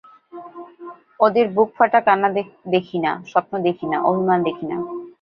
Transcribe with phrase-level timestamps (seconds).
[1.19, 2.29] ওদের বুকফাটা কান্না
[2.73, 4.77] দেখি না, স্বপ্ন দেখি না, অভিমান দেখি না।